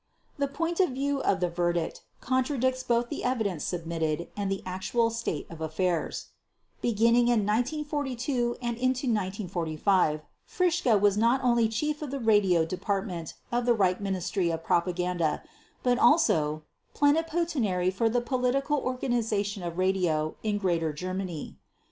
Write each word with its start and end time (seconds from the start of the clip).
The 0.39 0.47
point 0.47 0.79
of 0.79 0.89
view 0.89 1.21
of 1.21 1.41
the 1.41 1.47
verdict 1.47 2.01
contradicts 2.21 2.81
both 2.81 3.09
the 3.09 3.23
evidence 3.23 3.63
submitted 3.63 4.29
and 4.35 4.49
the 4.49 4.63
actual 4.65 5.11
state 5.11 5.45
of 5.47 5.61
affairs. 5.61 6.29
Beginning 6.81 7.25
with 7.25 7.37
1942 7.45 8.57
and 8.63 8.77
into 8.77 9.05
1945 9.05 10.21
Fritzsche 10.47 10.99
was 10.99 11.19
not 11.19 11.43
only 11.43 11.69
Chief 11.69 12.01
of 12.01 12.09
the 12.09 12.19
Radio 12.19 12.65
Department 12.65 13.35
of 13.51 13.67
the 13.67 13.75
Reich 13.75 14.01
Ministry 14.01 14.49
of 14.49 14.63
Propaganda 14.63 15.43
but 15.83 15.99
also 15.99 16.63
"Plenipotentiary 16.95 17.91
for 17.91 18.09
the 18.09 18.21
Political 18.21 18.77
Organization 18.79 19.61
of 19.61 19.77
Radio 19.77 20.35
in 20.41 20.57
Greater 20.57 20.91
Germany". 20.91 21.57